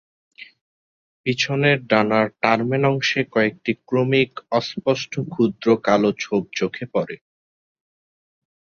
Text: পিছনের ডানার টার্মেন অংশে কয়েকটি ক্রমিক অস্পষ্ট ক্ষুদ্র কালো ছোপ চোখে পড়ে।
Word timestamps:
পিছনের 1.25 1.77
ডানার 1.87 2.27
টার্মেন 2.41 2.83
অংশে 2.91 3.21
কয়েকটি 3.33 3.71
ক্রমিক 3.87 4.31
অস্পষ্ট 4.51 5.13
ক্ষুদ্র 5.31 5.67
কালো 5.85 6.09
ছোপ 6.21 6.43
চোখে 6.59 6.85
পড়ে। 6.93 7.15